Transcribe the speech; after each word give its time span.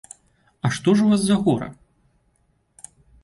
А 0.67 0.71
што 0.77 0.95
ж 1.01 1.03
у 1.03 1.11
вас 1.11 1.21
за 1.27 1.37
гора? 1.43 1.67